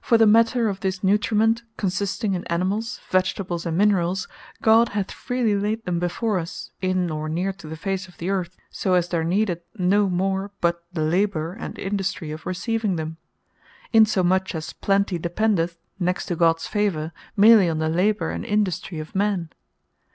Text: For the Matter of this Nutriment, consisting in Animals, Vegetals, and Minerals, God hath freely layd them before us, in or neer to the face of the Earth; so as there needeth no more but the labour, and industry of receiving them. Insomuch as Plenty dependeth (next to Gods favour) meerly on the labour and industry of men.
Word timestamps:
For 0.00 0.16
the 0.16 0.26
Matter 0.26 0.70
of 0.70 0.80
this 0.80 1.04
Nutriment, 1.04 1.62
consisting 1.76 2.32
in 2.32 2.44
Animals, 2.46 2.98
Vegetals, 3.10 3.66
and 3.66 3.76
Minerals, 3.76 4.26
God 4.62 4.88
hath 4.96 5.10
freely 5.10 5.54
layd 5.54 5.84
them 5.84 5.98
before 5.98 6.38
us, 6.38 6.70
in 6.80 7.10
or 7.10 7.28
neer 7.28 7.52
to 7.52 7.68
the 7.68 7.76
face 7.76 8.08
of 8.08 8.16
the 8.16 8.30
Earth; 8.30 8.56
so 8.70 8.94
as 8.94 9.10
there 9.10 9.22
needeth 9.22 9.60
no 9.78 10.08
more 10.08 10.50
but 10.62 10.82
the 10.94 11.02
labour, 11.02 11.52
and 11.52 11.78
industry 11.78 12.30
of 12.30 12.46
receiving 12.46 12.96
them. 12.96 13.18
Insomuch 13.92 14.54
as 14.54 14.72
Plenty 14.72 15.18
dependeth 15.18 15.76
(next 16.00 16.24
to 16.28 16.36
Gods 16.36 16.66
favour) 16.66 17.12
meerly 17.36 17.68
on 17.68 17.76
the 17.76 17.90
labour 17.90 18.30
and 18.30 18.46
industry 18.46 18.98
of 18.98 19.14
men. 19.14 19.50